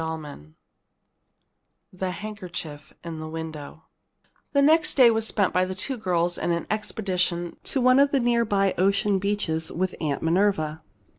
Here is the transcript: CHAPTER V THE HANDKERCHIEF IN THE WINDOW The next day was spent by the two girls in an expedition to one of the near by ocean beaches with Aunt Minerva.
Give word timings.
CHAPTER 0.03 0.33
V 0.35 0.45
THE 1.93 2.09
HANDKERCHIEF 2.09 2.93
IN 3.03 3.19
THE 3.19 3.27
WINDOW 3.29 3.83
The 4.51 4.61
next 4.63 4.95
day 4.95 5.11
was 5.11 5.27
spent 5.27 5.53
by 5.53 5.63
the 5.63 5.75
two 5.75 5.95
girls 5.95 6.39
in 6.39 6.49
an 6.51 6.65
expedition 6.71 7.57
to 7.65 7.79
one 7.81 7.99
of 7.99 8.09
the 8.09 8.19
near 8.19 8.43
by 8.43 8.73
ocean 8.79 9.19
beaches 9.19 9.71
with 9.71 9.93
Aunt 10.01 10.23
Minerva. 10.23 10.81